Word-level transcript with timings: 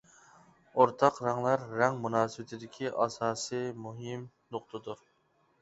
ئورتاق 0.79 1.19
رەڭلەر 1.25 1.67
رەڭ 1.81 1.99
مۇناسىۋىتىدىكى 2.05 2.93
ئاساسى 3.05 3.63
مۇھىم 3.85 4.25
نۇقتىدۇر. 4.57 5.07